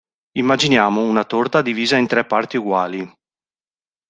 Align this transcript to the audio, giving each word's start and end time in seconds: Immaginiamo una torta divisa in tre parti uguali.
Immaginiamo 0.39 1.03
una 1.03 1.25
torta 1.25 1.61
divisa 1.61 1.95
in 1.95 2.07
tre 2.07 2.25
parti 2.25 2.57
uguali. 2.57 3.07